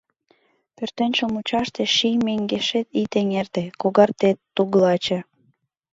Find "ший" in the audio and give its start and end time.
1.95-2.17